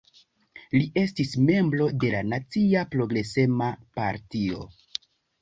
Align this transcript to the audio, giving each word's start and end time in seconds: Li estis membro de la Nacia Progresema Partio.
Li 0.77 0.87
estis 1.01 1.33
membro 1.49 1.87
de 2.05 2.09
la 2.15 2.23
Nacia 2.31 2.83
Progresema 2.95 3.69
Partio. 4.01 4.67